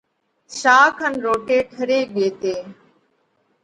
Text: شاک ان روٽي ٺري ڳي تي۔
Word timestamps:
شاک 0.59 0.97
ان 1.05 1.13
روٽي 1.25 1.57
ٺري 1.75 1.99
ڳي 2.13 2.27
تي۔ 2.41 2.55